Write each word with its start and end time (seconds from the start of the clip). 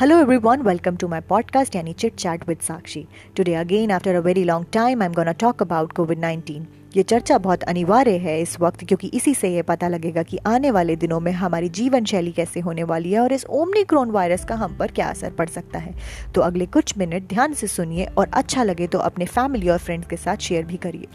Hello 0.00 0.18
everyone 0.36 0.60
welcome 0.60 0.96
to 0.96 1.08
my 1.08 1.20
podcast 1.20 1.76
यानी 1.76 1.92
chit 1.92 2.14
chat 2.14 2.48
with 2.48 2.58
Sakshi 2.58 3.06
today 3.36 3.54
again 3.54 3.90
after 3.90 4.14
a 4.14 4.20
very 4.20 4.44
long 4.44 4.66
time 4.72 5.02
I 5.02 5.06
am 5.06 5.12
gonna 5.12 5.32
talk 5.32 5.62
about 5.62 5.92
covid 5.92 6.18
nineteen 6.18 6.66
ये 6.96 7.02
चर्चा 7.02 7.38
बहुत 7.38 7.62
अनिवार्य 7.62 8.16
है 8.18 8.40
इस 8.40 8.60
वक्त 8.60 8.84
क्योंकि 8.84 9.10
इसी 9.14 9.34
से 9.34 9.48
यह 9.48 9.62
पता 9.62 9.88
लगेगा 9.88 10.22
कि 10.22 10.38
आने 10.46 10.70
वाले 10.70 10.96
दिनों 10.96 11.20
में 11.20 11.32
हमारी 11.32 11.68
जीवन 11.68 12.04
शैली 12.04 12.32
कैसे 12.32 12.60
होने 12.60 12.82
वाली 12.82 13.12
है 13.12 13.20
और 13.20 13.32
इस 13.32 13.44
ओमनीक्रोन 13.44 14.10
वायरस 14.10 14.44
का 14.44 14.54
हम 14.54 14.76
पर 14.76 14.92
क्या 14.92 15.08
असर 15.08 15.30
पड़ 15.30 15.48
सकता 15.48 15.78
है। 15.78 15.94
तो 16.34 16.40
अगले 16.40 16.66
कुछ 16.66 16.98
मिनट 16.98 17.28
ध्यान 17.28 17.52
से 17.52 17.66
सुनिए 17.66 18.04
और 18.04 18.30
अच्छा 18.34 18.62
लगे 18.62 18.86
तो 18.86 18.98
अपने 18.98 19.24
फैमिली 19.24 19.68
और 19.68 19.78
फ्रेंड्स 19.78 20.08
के 20.08 20.16
साथ 20.16 20.36
शेयर 20.36 20.64
भी 20.64 20.76
करिए। 20.76 21.06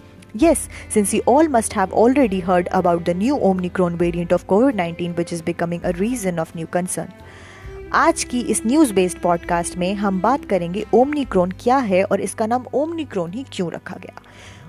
Yes, 0.44 0.62
since 0.94 1.12
we 1.14 1.20
all 1.34 1.50
must 1.52 1.74
have 1.74 1.94
already 1.94 2.40
heard 2.48 2.68
about 2.80 3.06
the 3.10 3.14
new 3.20 3.36
Omicron 3.50 3.94
variant 4.00 4.34
of 4.38 4.48
COVID-19, 4.48 5.14
which 5.20 5.32
is 5.38 5.42
becoming 5.50 5.86
a 5.86 5.94
reason 6.00 6.42
of 6.44 6.52
new 6.56 6.68
concern. 6.78 7.14
आज 7.96 8.24
की 8.24 8.40
इस 8.42 8.62
न्यूज़ 8.66 8.94
बेस्ड 8.94 9.18
पॉडकास्ट 9.18 9.78
में 9.78 9.94
हम 9.96 10.20
बात 10.22 10.46
करेंगे 10.46 10.86
ओमनिक्रोन 10.94 11.52
क्या 11.52 11.78
है 11.78 12.04
और 12.04 12.22
इसका 12.22 12.46
नाम 12.46 12.66
ओमनिक्रोन 12.74 13.32
ही 13.34 13.46
क्यों 13.52 13.72
रखा 13.72 13.96
गया। 13.96 14.22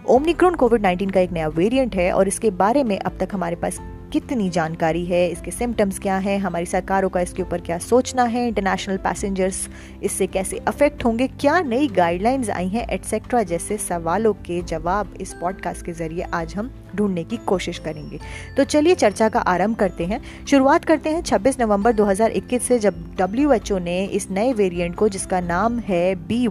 ओमनिक्रोन 0.06 0.54
कोविड 0.54 0.82
19 0.82 1.12
का 1.12 1.20
एक 1.20 1.32
नया 1.32 1.48
वेरिएंट 1.48 1.94
है 1.94 2.12
और 2.12 2.28
इसके 2.28 2.50
बारे 2.50 2.84
में 2.84 2.98
अब 2.98 3.18
तक 3.20 3.28
हमारे 3.32 3.56
पास 3.56 3.78
कितनी 4.12 4.48
जानकारी 4.50 5.04
है, 5.06 5.28
इसके 5.28 5.50
सिम्टम्स 5.50 5.98
क्या 5.98 6.16
हैं, 6.16 6.38
हमारी 6.38 6.66
सरकारों 6.66 7.08
का 7.08 7.20
इसके 7.20 7.42
ऊपर 7.42 7.60
क्या 7.60 7.78
सोचना 7.78 8.24
है 8.24 8.48
इंटरनेशनल 8.48 8.96
पैसेंजर्स 8.96 9.68
इससे 10.02 10.26
कैसे 10.26 10.58
अफेक्ट 10.58 11.04
होंगे, 11.04 11.28
क्या 11.28 11.60
नई 11.60 11.88
गाइडलाइंस 11.88 12.50
आई 12.50 12.68
हैं 12.68 12.88
एटसेट्रा 12.88 13.42
जैसे 13.42 13.78
सवालों 13.78 14.32
के 14.34 14.62
जवाब 14.62 15.14
इस 15.20 15.34
पॉडकास्ट 15.34 15.86
के 15.86 15.92
ज़रिए 15.92 16.22
आज 16.22 16.54
हम 16.54 16.70
ढूँढने 16.96 17.24
की 17.24 17.36
कोशिश 17.36 17.78
करेंगे। 17.78 18.20
तो 18.56 18.64
चलिए 18.64 18.94
चर्चा 18.94 19.28
का 19.28 19.40
आरंभ 19.40 19.76
करते 19.76 20.04
हैं। 20.04 20.20
शुरुआत 20.46 20.84
करते 20.84 21.10
हैं 21.10 21.22
26 21.22 21.60
नवंबर 21.60 21.92
2021 21.92 22.62
से, 22.62 22.78
जब 22.78 23.16
डब्ल्यू 23.18 23.78
ने 23.78 24.04
इस 24.04 24.30
नए 24.30 24.52
वेरिएंट 24.52 24.94
को, 24.94 25.08
जिसका 25.08 25.40
नाम 25.40 25.78
है 25.78 26.14
बी 26.14 26.46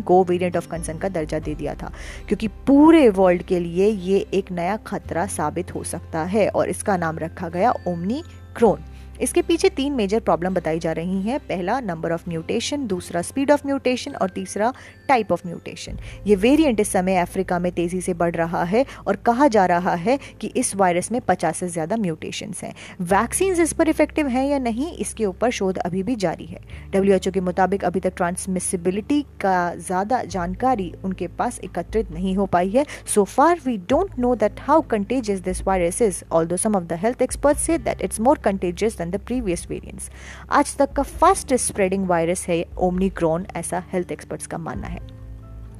को 0.00 0.24
वेरिएंट 0.24 0.56
ऑफ़ 0.56 0.68
कंसर्न 0.68 0.98
का 0.98 1.08
दर्जा 1.08 1.38
दे 1.38 1.54
दिया 1.54 1.74
था। 1.74 1.92
क्योंकि 2.28 2.48
पूरे 2.48 3.08
वर्ल्ड 3.08 3.42
के 3.42 3.60
लिए 3.60 3.88
ये 3.88 4.26
एक 4.34 4.52
नया 4.52 4.76
खतरा 4.76 5.26
साबित 5.26 5.74
हो 5.74 5.84
सकता 5.84 6.22
है 6.24 6.48
और 6.48 6.68
इसका 6.68 6.96
नाम 6.96 7.18
रखा 7.18 7.48
गया 7.48 7.72
ओमनी 7.88 8.22
क्रोन 8.56 8.78
इसके 9.20 9.42
पीछे 9.42 9.68
तीन 9.70 9.92
मेजर 9.94 10.20
प्रॉब्लम 10.20 10.54
बताई 10.54 10.78
जा 10.78 10.92
रही 10.92 11.20
हैं। 11.22 11.38
पहला 11.40 11.78
नंबर 11.82 12.12
ऑफ़ 12.12 12.28
म्यूटेशन 12.28 12.86
दूसरा 12.86 13.22
स्पीड 13.22 13.50
ऑफ़ 13.50 13.66
म्यूटेशन 13.66 14.14
और 14.14 14.30
तीसरा 14.30 14.72
टाइप 15.08 15.32
ऑफ़ 15.32 15.46
म्यूटेशन 15.46 15.98
ये 16.26 16.36
वेरिएंट 16.36 16.80
इस 16.80 16.92
समय 16.92 17.16
अफ्रीका 17.16 17.58
में 17.58 17.70
तेज़ी 17.72 18.00
से 18.00 18.14
बढ़ 18.14 18.34
रहा 18.36 18.62
है 18.64 18.84
और 19.06 19.16
कहा 19.26 19.48
जा 19.48 19.66
रहा 19.66 19.94
है 19.96 20.18
कि 20.40 20.52
इस 20.56 20.74
वायरस 20.76 21.10
में 21.12 21.20
पचास 21.20 21.56
से 21.56 21.68
ज़्यादा 21.68 21.96
म्यूटेशन 21.96 22.52
हैं। 22.62 22.74
वैक्सीन 23.02 23.60
इस 23.62 23.72
पर 23.72 23.88
इफ़ेक्टिव 23.88 24.28
हैं 24.28 24.46
या 24.46 24.58
नहीं, 24.58 24.90
इसके 24.94 25.24
ऊपर 25.26 25.50
शोध 25.50 25.78
अभी 25.78 26.02
भी 26.02 26.16
जारी 26.16 26.46
है। 26.46 26.60
डब्ल्यूएचओ 26.92 27.30
के 27.30 27.40
मुताबिक 27.42 27.84
अभी 27.84 28.00
तक 28.00 28.14
ट्रांसमिसिबिलिटी 28.16 29.20
का 29.40 29.74
ज़्यादा 29.76 30.22
जानकारी 30.26 30.92
उनके 31.04 31.26
पास 31.38 31.60
एकत्रित 31.64 32.10
नहीं 32.10 32.34
हो 32.36 32.46
पाई 32.48 32.70
है। 32.70 32.84
So 33.06 33.24
far 33.26 33.60
we 33.66 33.76
don't 33.88 34.18
know 34.18 34.34
that 34.36 34.60
how 34.60 34.80
contagious 34.90 35.40
this 35.40 35.62
virus 35.66 36.02
is 36.02 36.22
although 36.32 36.56
some 36.56 36.76
of 36.76 36.84
the 36.84 36.98
health 37.02 37.22
expert 37.22 37.58
say 37.58 37.78
that 37.80 38.02
it's 38.02 38.20
more 38.20 38.38
contagious 38.44 38.96
than 39.06 39.10
the 39.10 39.24
previous 39.26 39.66
variants 39.70 40.10
आज 40.52 40.76
तक 40.76 40.92
का 40.92 41.02
फास्टेस्ट 41.02 41.66
स्प्रेडिंग 41.66 42.06
वायरस 42.08 42.46
है 42.48 42.64
ओमनिक्रोन 42.78 43.46
ऐसा 43.56 43.82
हेल्थ 43.92 44.12
एक्सपर्ट्स 44.12 44.46
का 44.46 44.58
मानना 44.58 44.88
है। 44.88 45.00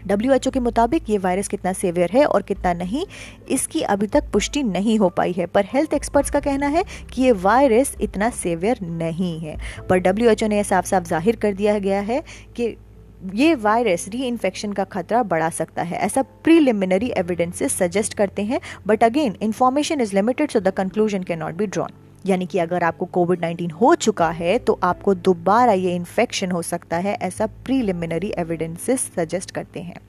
W 0.07 0.39
के 0.47 0.61
मुताबिक 0.61 1.09
ये 1.11 1.19
वायरस 1.19 1.49
कितना 1.49 1.73
सेवियर 1.73 2.11
है 2.13 2.25
और 2.27 2.43
कितना 2.43 2.73
नहीं, 2.75 3.05
इसकी 3.49 3.81
अभी 3.85 4.07
तक 4.07 4.31
पुष्टि 4.33 4.63
नहीं 4.63 4.99
हो 4.99 5.09
पाई 5.09 5.33
है। 5.33 5.47
पर 5.47 5.65
हेल्थ 5.65 5.95
एक्सपर्ट्स 5.95 6.31
का 6.31 6.41
कहना 6.41 6.67
है 6.69 6.85
कि 7.13 7.23
ये 7.23 7.33
वायरस 7.35 7.97
इतना 8.01 8.31
सेवियर 8.33 8.81
नहीं 8.83 9.39
है। 9.41 9.57
पर 9.89 9.99
डब्ल्यूएचओ 9.99 10.47
ने 10.47 10.63
साफ़ 10.65 10.87
साफ़ 10.87 11.05
ज़ाहिर 11.05 11.37
कर 11.37 11.55
दिया 11.55 11.79
गया 11.79 12.01
है 12.03 12.23
कि 12.57 12.77
ये 13.35 13.55
वायरस 13.57 14.09
री 14.09 14.23
इन्फेक्शन 14.25 14.73
का 14.73 14.85
खतरा 14.87 15.23
बढ़ा 15.25 15.51
सकता 15.51 15.83
है। 15.83 15.99
ऐसा 15.99 16.23
प्रीलिमिनरी 16.23 17.13
एविडेंसेस 17.19 17.79
सजेस्ट 17.79 18.15
करते 18.15 18.43
हैं 18.45 18.61
but 18.87 19.05
again 19.05 19.37
information 19.43 20.01
is 20.01 20.15
limited 20.15 20.51
so 20.51 20.61
the 20.61 20.75
conclusion 20.77 21.23
can 21.23 21.39
not 21.39 21.55
be 21.55 21.67
drawn 21.67 21.93
यानी 22.27 22.47
कि 22.47 22.59
अगर 22.59 22.85
आपको 22.85 23.05
कोविड 23.07 23.41
19 23.41 23.73
हो 23.73 23.95
चुका 23.97 24.29
है 24.31 24.59
तो 24.59 24.79
आपको 24.83 25.15
दोबारा 25.17 25.73
ये 25.73 25.95
इन्फेक्शन 25.95 26.51
हो 26.51 26.63
सकता 26.63 26.97
है, 26.97 27.15
ऐसा 27.17 27.47
प्रीलिमिनरी 27.47 28.33
एविडेंसेस 28.39 29.11
सजेस्ट 29.17 29.51
करते 29.51 29.81
हैं। 29.81 30.01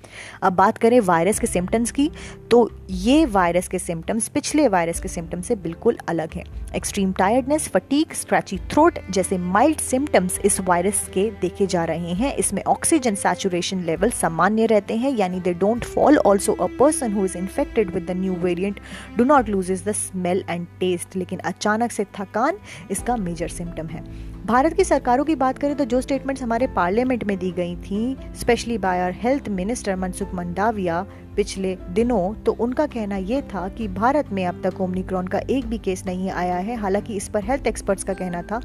अब 0.44 0.54
बात 0.56 0.78
करें 0.78 1.00
वायरस 1.02 1.40
के 1.40 1.48
सिम्टम्स 1.48 1.92
की 1.92 2.10
तो 2.52 2.70
ये 2.90 3.26
वायरस 3.28 3.68
के 3.68 3.80
सिम्टम्स 3.80 4.28
पिछले 4.30 4.68
वायरस 4.68 5.00
के 5.00 5.08
सिम्टम्स 5.10 5.48
से 5.48 5.56
बिल्कुल 5.58 5.98
अलग 6.10 6.34
हैं। 6.34 6.44
Extreme 6.76 7.12
tiredness 7.14 7.68
fatigue 7.70 8.14
scratchy 8.14 8.58
throat 8.72 9.00
जैसे 9.12 9.38
माइल्ड 9.38 9.80
सिम्टम्स 9.80 10.40
इस 10.46 10.60
वायरस 10.62 11.08
के 11.14 11.30
देखे 11.42 11.68
जा 11.68 11.84
रहे 11.86 12.14
हैं। 12.14 12.36
इसमें 12.36 12.64
ऑक्सीजन 12.66 13.16
सैचुरेशन 13.16 13.84
लेवल 13.84 14.12
सामान्य 14.12 14.66
रहते 14.66 14.96
हैं, 14.96 15.16
यानी 15.18 15.40
they 15.40 15.54
don't 15.56 15.84
fall 15.86 16.18
also 16.18 16.54
a 16.54 16.68
person 16.80 17.14
who 17.14 17.26
is 17.26 17.38
infected 17.38 17.94
with 17.94 18.06
the 18.06 18.18
new 18.18 18.34
variant 18.42 18.80
do 19.18 19.24
not 19.26 19.50
lose 19.50 19.72
is 19.72 19.84
the 19.86 19.92
smell 19.94 20.44
and 20.50 20.68
taste 20.80 21.16
लेकिन 21.16 21.40
अचानक 21.46 21.92
से 21.92 22.04
थकान 22.20 22.58
इसका 22.92 23.16
मेजर 23.18 23.48
सिम्टम 23.48 23.88
है। 23.88 24.04
भारत 24.46 24.74
की 24.74 24.84
सरकारों 24.84 25.26
की 25.26 25.36
बात 25.36 25.58
करें 25.58 25.76
तो 25.76 25.86
जो 25.86 26.02
स्टेटमेंट्स 26.02 26.44
हमारे 26.44 26.68
पार्लियामेंट 26.68 27.24
में 27.24 27.38
दी 27.40 27.52
गई 27.52 27.76
थी 27.76 28.18
specially 28.36 28.78
by 28.78 29.00
our 29.00 29.14
health 29.14 29.50
minister 29.50 29.96
Mansukh 29.96 30.34
Mandaviya 30.34 31.06
पिछले 31.36 31.76
दिनों 31.92 32.34
तो 32.44 32.52
उनका 32.52 32.86
कहना 32.88 33.18
यह 33.18 33.42
था 33.54 33.68
कि 33.70 33.88
भारत 33.88 34.30
में 34.32 34.46
अब 34.46 34.62
तक 34.64 34.82
ओमनिक्रॉन 34.82 35.28
का 35.28 35.40
एक 35.50 35.66
भी 35.66 35.78
केस 35.78 36.06
नहीं 36.06 36.30
आया 36.32 36.56
है। 36.58 36.76
हालाँकि 36.76 37.16
इस 37.16 37.28
पर 37.30 37.44
हेल्थ 37.44 37.68
एक्सपर्ट्स 37.68 38.04
का 38.04 38.14
कहना 38.14 38.42
था 38.42 38.62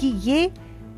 कि 0.00 0.06
ये 0.24 0.50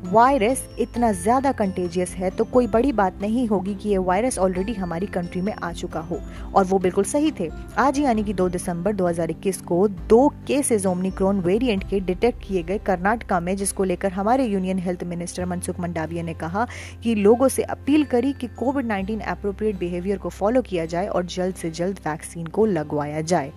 वायरस 0.03 0.61
इतना 0.79 1.11
ज़्यादा 1.11 1.51
कंटेजियस 1.51 2.09
है 2.09 2.29
तो 2.29 2.43
कोई 2.43 2.67
बड़ी 2.67 2.91
बात 2.91 3.21
नहीं 3.21 3.45
होगी 3.47 3.73
कि 3.75 3.89
ये 3.89 3.97
वायरस 3.97 4.37
ऑलरेडी 4.39 4.73
हमारी 4.73 5.05
कंट्री 5.05 5.41
में 5.41 5.51
आ 5.53 5.71
चुका 5.71 5.99
हो। 5.99 6.19
और 6.55 6.65
वो 6.65 6.79
बिल्कुल 6.79 7.03
सही 7.03 7.31
थे। 7.39 7.49
आज 7.77 7.97
ही 7.97 8.03
यानी 8.03 8.23
कि 8.23 8.33
2 8.33 8.47
दिसंबर 8.49 8.93
2021 8.93 9.61
को 9.61 9.87
दो 9.87 10.27
केसेस 10.47 10.85
ओमनिक्रोन 10.85 11.39
वेरिएंट 11.39 11.83
के 11.89 11.99
डिटेक्ट 11.99 12.47
किए 12.47 12.63
गए 12.63 12.77
कर्नाटका 12.77 13.39
में, 13.39 13.55
जिसको 13.55 13.83
लेकर 13.83 14.11
हमारे 14.11 14.45
union 14.45 14.79
health 14.79 15.03
minister 15.03 15.45
Mansukh 15.45 15.79
Mandaviya 15.79 16.23
ने 16.23 16.33
कहा 16.33 16.67
कि 17.03 17.15
लोगों 17.15 17.47
से 17.47 17.63
अपील 17.63 18.05
करी 18.05 18.33
कि 18.33 18.47
कोविड 18.59 18.85
नाइन्टीन 18.85 19.19
अप्रोप्रिएट 19.19 19.79
बिहेवियर 19.79 20.17
को 20.17 20.29
फॉलो 20.29 20.61
किया 20.61 20.85
जाए 20.85 21.07
और 21.07 21.25
जल्द 21.25 21.55
से 21.55 21.71
जल्द 21.71 21.99
वैक्सीन 22.07 22.47
को 22.47 22.65
लगवाया 22.65 23.21
जाए। 23.21 23.51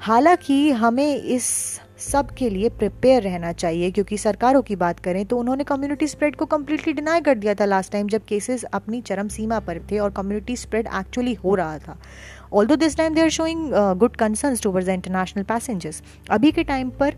हालाँकि 0.00 0.70
हमें 0.70 1.16
इस 1.16 1.80
सब 2.04 2.30
के 2.30 2.48
लिए 2.50 2.68
प्रिपेयर 2.70 3.22
रहना 3.22 3.52
चाहिए। 3.54 3.90
क्योंकि 3.90 4.18
सरकारों 4.18 4.62
की 4.62 4.76
बात 4.76 5.00
करें 5.00 5.24
तो 5.26 5.38
उन्होंने 5.38 5.64
कम्युनिटी 5.64 6.06
स्प्रेड 6.08 6.36
को 6.36 6.46
कम्प्लीटली 6.46 6.92
डिनाई 6.92 7.20
कर 7.20 7.34
दिया 7.34 7.54
था 7.54 7.64
लास्ट 7.64 7.92
टाइम 7.92 8.08
जब 8.08 8.24
केसेस 8.24 8.64
अपनी 8.72 9.00
चरम 9.02 9.28
सीमा 9.28 9.58
पर 9.60 9.80
थे 9.90 9.98
और 9.98 10.10
कम्युनिटी 10.12 10.56
स्प्रेड 10.56 10.88
एक्चुअली 10.94 11.34
हो 11.34 11.54
रहा 11.54 11.78
था। 11.78 11.98
All 12.52 12.66
this 12.76 12.96
time 12.96 13.14
they 13.14 13.20
are 13.20 13.30
showing 13.30 13.70
good 13.98 14.16
concern 14.16 14.56
towards 14.62 14.88
the 14.88 14.92
international 14.92 15.42
passengers 15.44 16.02
अभी 16.30 16.52
के 16.52 16.64
टाइम 16.64 16.90
पर 16.90 17.16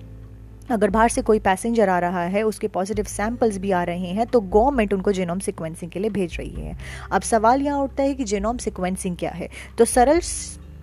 अगर 0.70 0.90
बाहर 0.90 1.08
से 1.08 1.22
कोई 1.22 1.38
पैसेंजर 1.38 1.88
आ 1.88 1.98
रहा 1.98 2.22
है, 2.22 2.42
उसके 2.42 2.68
पॉजिटिव 2.68 3.04
सैंपल्स 3.04 3.58
भी 3.58 3.70
आ 3.70 3.82
रहे 3.84 4.08
हैं 4.10 4.26
तो 4.26 4.40
गवर्नमेंट 4.40 4.92
उनको 4.94 5.12
जेनोम 5.12 5.38
सिक्वेंसिंग 5.38 5.90
के 5.90 5.98
लिए 6.00 6.10
भेज 6.10 6.36
रही 6.38 6.54
है। 6.54 6.76
अब 7.12 7.22
सवाल 7.22 7.62
यहाँ 7.62 7.82
उठता 7.82 8.02
है 8.02 8.14
कि 8.14 8.24
जेनोम 8.24 8.56
सिक्वेंसिंग 8.58 9.16
क्या 9.16 9.30
है? 9.30 9.48
तो 9.78 9.84
सरल 9.84 10.20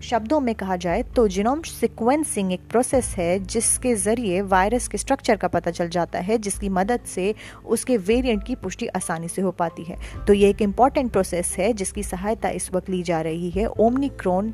शब्दों 0.03 0.39
में 0.39 0.53
कहा 0.55 0.75
जाए 0.75 1.03
तो 1.15 1.27
जिनोम 1.27 1.61
सिक्वेंसिंग 1.61 2.51
एक 2.53 2.61
प्रोसेस 2.69 3.13
है 3.17 3.37
जिसके 3.39 3.93
ज़रिए 3.95 4.41
वायरस 4.43 4.87
के 4.87 4.97
स्ट्रक्चर 4.97 5.35
का 5.35 5.47
पता 5.47 5.71
चल 5.71 5.89
जाता 5.89 6.19
है, 6.19 6.37
जिसकी 6.37 6.69
मदद 6.69 7.05
से 7.05 7.33
उसके 7.65 7.97
वेरिएंट 7.99 8.43
की 8.43 8.55
पुष्टि 8.55 8.87
आसानी 8.87 9.27
से 9.27 9.41
हो 9.41 9.51
पाती 9.51 9.83
है। 9.83 9.97
तो 10.27 10.33
ये 10.33 10.49
एक 10.49 10.61
इंपॉर्टेंट 10.61 11.11
प्रोसेस 11.11 11.55
है 11.57 11.71
जिसकी 11.73 12.03
सहायता 12.03 12.49
इस 12.49 12.71
वक्त 12.73 12.89
ली 12.89 13.01
जा 13.03 13.21
रही 13.21 13.49
है 13.49 13.65
ओमनिक्रोन 13.67 14.53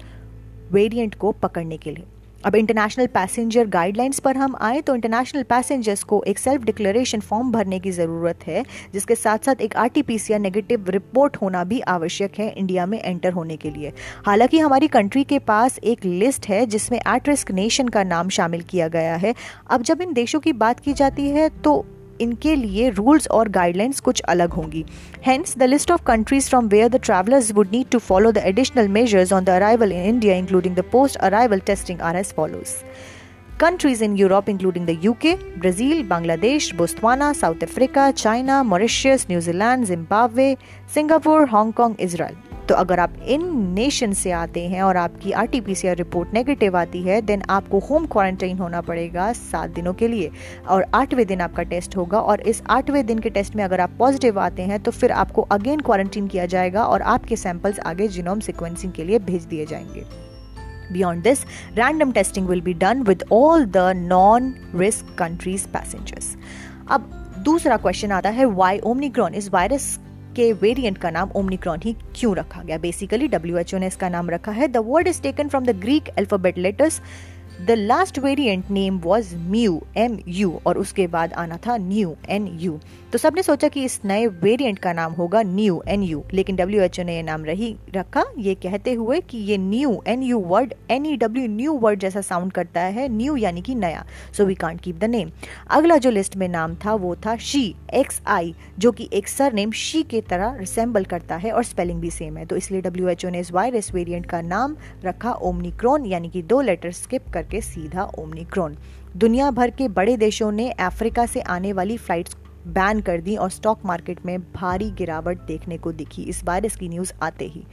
वेरिएंट 0.72 1.16
को 1.16 1.32
पकड़ने 1.32 1.78
के 1.78 1.92
लिए। 1.92 2.06
अब 2.46 2.56
इंटरनेशनल 2.56 3.08
पैसेंजर 3.08 3.68
गाइडलाइंस 3.68 4.20
पर 4.20 4.38
हम 4.38 4.56
आए 4.62 4.82
तो 4.82 4.94
इंटरनेशनल 4.96 5.44
पैसेंजर्स 5.44 6.03
को 6.03 6.22
एक 6.28 6.40
सेल्फ 6.40 6.64
डिक्लेरेशन 6.64 7.20
फॉर्म 7.20 7.52
भरने 7.52 7.80
की 7.80 7.91
ज़रूरत 7.91 8.46
है, 8.47 8.64
जिसके 8.94 9.16
साथ 9.16 9.46
साथ 9.46 9.62
एक 9.62 9.76
आर 9.76 9.90
या 10.32 10.38
नेगेटिव 10.38 10.90
रिपोर्ट 10.90 11.38
होना 11.38 11.64
भी 11.64 11.80
आवश्यक 11.88 12.40
है 12.40 12.50
इंडिया 12.52 12.86
में 12.86 13.00
एंटर 13.02 13.34
होने 13.34 13.58
के 13.58 13.70
लिए। 13.70 13.94
हालाँकि 14.26 14.59
हमारी 14.59 14.88
कंट्री 14.88 15.24
के 15.24 15.40
पास 15.40 15.80
एक 15.84 16.06
लिस्ट 16.06 16.47
है, 16.47 16.66
जिसमें 16.66 17.00
एट 17.00 17.30
रिस्क 17.30 17.52
नेशन 17.52 17.88
का 17.88 18.03
नाम 18.03 18.30
शामिल 18.30 18.62
किया 18.62 18.88
गया 18.88 19.16
है। 19.16 19.35
अब 19.70 19.84
जब 19.84 20.02
इन 20.02 20.14
देशों 20.14 20.40
की 20.40 20.53
बात 20.56 20.80
की 20.80 20.94
जाती 20.94 21.30
है 21.30 21.50
तो 21.62 21.85
इनके 22.22 22.56
लिए 22.56 22.90
रूल्स 22.90 23.28
और 23.38 23.50
गाइडलाइंस 23.50 24.00
कुछ 24.00 24.22
अलग 24.30 24.54
होंगी 24.54 24.86
hence 25.26 25.58
the 25.58 25.64
list 25.64 25.92
of 25.92 26.04
countries 26.08 26.50
from 26.50 26.68
where 26.70 26.90
the 26.90 27.02
travellers 27.04 27.52
would 27.56 27.72
need 27.72 27.90
to 27.92 28.00
follow 28.10 28.32
the 28.32 28.44
additional 28.48 28.88
measures 28.98 29.34
on 29.34 29.44
the 29.44 29.50
arrival 29.50 29.92
in 29.92 30.04
India 30.06 30.36
including 30.36 30.76
the 30.76 30.84
post 30.92 31.18
arrival 31.30 31.60
testing 31.68 32.02
are 32.02 32.18
as 32.18 32.34
follows 32.38 32.76
Countries 33.60 34.02
in 34.02 34.16
Europe, 34.16 34.48
including 34.48 34.86
the 34.86 34.94
UK, 35.04 35.32
Brazil, 35.58 36.02
Bangladesh, 36.04 36.70
Botswana, 36.74 37.36
South 37.36 37.62
Africa, 37.62 38.14
China, 38.16 38.64
Mauritius, 38.64 39.28
New 39.28 39.42
Zealand, 39.42 39.86
Zimbabwe, 39.86 40.56
Singapore, 40.88 41.46
Hong 41.48 41.74
Kong, 41.74 41.98
Israel. 42.00 42.38
तो 42.70 42.76
अगर 42.76 43.00
आप 43.00 43.14
इन 43.28 43.46
nation 43.74 44.12
से 44.14 44.32
आते 44.32 44.68
हैं 44.68 44.82
और 44.82 44.98
आपकी 44.98 45.32
R 45.32 45.46
T 45.46 45.62
P 45.62 45.76
C 45.76 45.88
R 45.88 45.96
report 45.96 46.34
negative 46.34 46.78
आती 46.78 47.02
है 47.02 47.22
देन 47.22 47.42
आपको 47.50 47.80
होम 47.80 48.06
क्वारंटाइन 48.06 48.58
होना 48.58 48.82
पड़ेगा 48.82 49.32
सात 49.34 49.70
दिनों 49.70 49.94
के 49.94 50.08
लिए 50.08 50.30
और 50.68 50.86
आठवें 50.94 51.26
दिन 51.28 51.42
आपका 51.42 51.64
टेस्ट 51.64 51.98
होगा 51.98 52.20
और 52.22 52.42
इस 52.42 52.62
आठवें 52.70 53.06
दिन 53.06 53.20
के 53.20 53.30
टेस्ट 53.30 53.56
में 53.56 53.64
अगर 53.64 53.82
आप 53.82 53.96
पॉजिटिव 54.00 54.40
आते 54.40 54.62
हैं 54.62 54.80
तो 54.80 54.92
फिर 54.92 55.12
आपको 55.12 55.42
अगेन 55.42 55.80
क्वारंटीन 55.80 56.28
किया 56.28 56.46
जाएगा 56.46 56.84
और 56.84 57.02
आपके 57.02 57.36
सैंपल्स 57.36 57.80
आगे 57.80 58.08
जिनोम 58.08 58.40
सिक्वेंसिंग 58.40 58.94
के 58.94 59.04
लिए 59.04 59.20
भेज 59.20 59.44
दिए 59.44 59.66
जाएँगे 59.66 60.06
Beyond 60.94 61.24
this, 61.24 61.42
random 61.78 62.14
testing 62.14 62.48
will 62.52 62.62
be 62.68 62.74
done 62.74 63.02
with 63.04 63.24
all 63.32 63.66
the 63.74 63.88
non-risk 63.98 65.12
countries 65.20 65.66
passengers. 65.76 66.30
अब 66.92 67.12
दूसरा 67.40 67.78
क्वेश्चन 67.78 68.12
आता 68.12 68.30
है 68.30 68.46
वाई 68.46 68.80
ओमनिक्रॉन 68.80 69.34
इस 69.34 69.50
वायरस 69.50 70.00
के 70.35 70.52
वेरिएंट 70.53 70.97
का 70.97 71.09
नाम 71.09 71.31
ओमनिक्रॉन 71.31 71.79
ही 71.84 71.96
क्यों 72.16 72.35
रखा 72.35 72.64
गया? 72.64 72.78
बेसिकली 72.78 73.28
डब्ल्यूएचओ 73.28 73.78
ने 73.78 73.87
इसका 73.87 74.09
नाम 74.09 74.29
रखा 74.29 74.52
है। 74.52 74.67
The 74.67 74.78
word 74.78 75.08
is 75.08 75.22
taken 75.22 75.47
from 75.47 75.66
the 75.66 75.79
Greek 75.79 76.08
alphabet 76.08 76.58
letters 76.58 77.02
the 77.59 77.72
last 77.72 78.20
variant 78.20 78.70
name 78.72 79.00
was 79.00 79.35
mu 79.35 79.82
M 79.97 80.17
U 80.28 80.59
और 80.66 80.78
उसके 80.78 81.08
बाद 81.08 81.34
आना 81.34 81.58
था 81.58 81.78
न्यू 81.78 82.16
एन 82.29 82.47
यू 82.59 82.79
तो 83.11 83.17
सबने 83.17 83.44
सोचा 83.44 83.67
कि 83.67 83.84
इस 83.84 84.00
नए 84.06 84.26
वेरिएंट 84.28 84.79
का 84.79 84.94
नाम 84.94 85.14
होगा 85.14 85.41
न्यू 85.41 85.82
एन 85.88 86.03
यू 86.03 86.23
लेकिन 86.34 86.56
डब्ल्यू 86.56 86.82
एच 86.82 87.00
ओ 87.00 87.03
ने 87.03 87.16
यह 87.16 87.23
नाम 87.23 87.46
रही, 87.46 87.76
रखा, 87.96 88.23
ये 88.38 88.53
कहते 88.56 88.94
हुए 88.94 89.20
कि 89.22 89.38
ये 89.38 89.58
nu 89.58 90.02
N 90.08 90.23
U 90.23 90.40
word 90.40 90.73
N 90.91 91.06
E 91.06 91.16
W 91.17 91.47
new 91.47 91.73
word 91.73 92.00
जैसा 92.00 92.22
साउंड 92.22 92.52
करता 92.53 92.82
है 92.82 93.08
न्यू 93.09 93.35
यानी 93.35 93.61
कि 93.61 93.76
नया. 93.76 94.06
So 94.38 94.46
we 94.46 94.56
can't 94.56 94.82
keep 94.82 95.00
the 95.00 95.03
name 95.03 95.32
अगला 95.70 95.97
जो 95.97 96.09
लिस्ट 96.09 96.35
में 96.38 96.47
नाम 96.47 96.76
था, 96.76 96.94
वो 96.94 97.16
था 97.16 97.35
शी 97.38 97.76
एक्स 97.94 98.22
आई 98.28 98.53
जो 98.79 98.91
कि 98.91 99.09
एक 99.14 99.28
सर 99.28 99.53
नेम 99.53 99.72
शी 99.72 100.03
के 100.03 100.22
तरह 100.22 100.56
रिसेंबल 100.59 101.06
करता 101.06 101.35
है 101.35 101.52
और 101.52 101.64
स्पेलिंग 101.64 102.02
भी 102.02 102.11
सेम 102.11 102.38
है. 102.38 102.46
तो 102.46 102.56
इसलिए 102.56 102.82
डब्ल्यू 102.82 103.09
एच 103.09 103.26
ओ 103.26 103.29
ने 103.29 103.40
इस 103.40 103.52
वायरस 103.52 103.94
वेरियंट 103.94 104.26
का 104.26 104.41
नाम 104.41 104.76
रखा 105.06 105.32
ओमनिक्रोन 105.32 106.06
यानी 106.06 106.29
कि 106.29 106.41
दो 106.44 106.61
लेटर 106.61 106.91
स्किप 106.91 107.29
कर 107.34 107.44
करके 107.49 107.61
सीधा 107.63 108.03
ओमनिक्रोन 108.19 108.78
दुनिया 109.17 109.49
भर 109.51 109.69
के 109.72 109.87
बड़े 109.90 110.16
देशों 110.17 110.51
ने 110.51 110.69
अफ्रीका 110.72 111.25
से 111.25 111.41
आने 111.49 111.73
वाली 111.73 111.97
फ्लाइट्स 111.99 112.35
बैन 112.67 112.99
कर 113.01 113.22
दी 113.22 113.35
और 113.35 113.49
स्टॉक 113.49 113.85
मार्केट 113.85 114.25
में 114.25 114.40
भारी 114.53 114.90
गिरावट 114.91 115.37
देखने 115.47 115.78
को 115.78 115.91
दिखी। 115.91 116.23
इस 116.23 116.43
वायरस 116.43 116.75
की 116.75 116.90
न्यूज़ 116.90 117.13
आते 117.23 117.46
ही। 117.46 117.63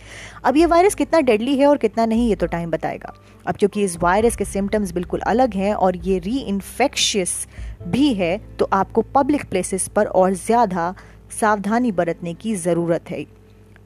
अब 0.44 0.56
ये 0.56 0.66
वायरस 0.66 0.94
कितना 0.94 1.20
डेडली 1.20 1.56
है 1.58 1.66
और 1.66 1.76
कितना 1.76 2.06
नहीं, 2.06 2.28
ये 2.28 2.34
तो 2.34 2.46
टाइम 2.46 2.70
बताएगा। 2.70 3.14
अब 3.46 3.56
क्योंकि 3.56 3.82
इस 3.84 3.96
वायरस 3.98 4.36
के 4.36 4.44
सिम्टम्स 4.44 4.92
बिल्कुल 4.92 5.20
अलग 5.26 5.54
हैं 5.54 5.72
और 5.74 5.96
ये 5.98 6.18
री 6.18 6.60
भी 7.82 8.12
है 8.14 8.36
तो 8.58 8.68
आपको 8.72 9.02
पब्लिक 9.14 9.48
प्लेसेस 9.50 9.88
पर 9.88 10.06
और 10.06 10.32
ज़्यादा 10.34 10.94
सावधानी 11.40 11.92
बरतने 11.92 12.34
की 12.34 12.54
ज़रूरत 12.56 13.10
है। 13.10 13.24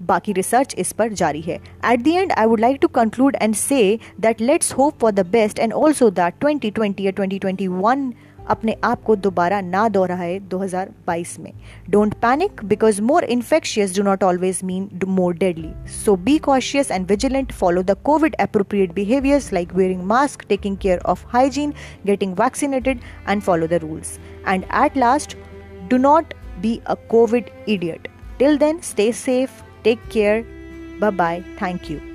बाकी 0.02 0.32
रिसर्च 0.32 0.74
इस 0.78 0.92
पर 0.92 1.12
जारी 1.12 1.40
है। 1.40 1.58
At 1.92 2.02
the 2.02 2.08
end 2.08 2.32
I 2.32 2.46
would 2.46 2.60
like 2.60 2.78
to 2.82 2.88
conclude 2.88 3.36
and 3.42 3.54
say 3.54 3.98
that 4.20 4.40
let's 4.40 4.72
hope 4.72 4.98
for 5.00 5.12
the 5.12 5.26
best 5.30 5.58
and 5.58 5.72
also 5.72 6.10
that 6.10 6.44
2020 6.44 7.00
या 7.00 7.12
2021 7.12 8.12
अपने 8.50 8.76
आप 8.84 9.02
को 9.02 9.14
दोबारा 9.16 9.60
ना 9.60 9.88
दोहराए 9.88 10.38
2022 10.50 11.38
में। 11.38 11.52
Don't 11.90 12.14
panic 12.14 12.64
because 12.64 13.00
more 13.02 13.24
infectious 13.24 13.94
do 13.96 14.02
not 14.02 14.24
always 14.24 14.60
mean 14.64 14.88
more 15.08 15.34
deadly 15.34 15.70
so 16.04 16.16
be 16.16 16.36
cautious 16.38 16.90
and 16.90 17.06
vigilant 17.06 17.52
follow 17.52 17.82
the 17.82 17.96
COVID 18.04 18.34
appropriate 18.40 18.94
behaviours 18.94 19.52
like 19.52 19.74
wearing 19.74 20.02
mask 20.06 20.44
taking 20.48 20.76
care 20.76 20.98
of 21.06 21.24
hygiene 21.28 21.74
getting 22.06 22.34
vaccinated 22.40 23.00
and 23.28 23.42
follow 23.42 23.66
the 23.66 23.80
rules 23.82 24.18
and 24.48 24.64
at 24.84 24.96
last 24.96 25.36
do 25.90 25.96
not 25.98 26.34
be 26.62 26.80
a 26.86 26.94
COVID 27.10 27.50
idiot 27.68 28.08
till 28.38 28.58
then 28.58 28.80
stay 28.82 29.12
safe 29.12 29.69
Take 29.82 30.08
care. 30.10 30.44
Bye 30.98 31.10
bye. 31.10 31.44
Thank 31.58 31.90
you. 31.90 32.09